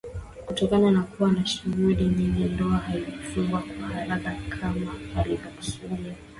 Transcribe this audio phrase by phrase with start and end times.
[0.45, 6.15] Kutokana na kuwa na shughuli nyingi ndoa haikufungwa kwa haraka kama walivyokusudia